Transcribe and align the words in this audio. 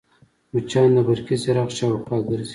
مچان 0.53 0.89
د 0.95 0.97
برقي 1.07 1.35
څراغ 1.43 1.69
شاوخوا 1.77 2.17
ګرځي 2.29 2.49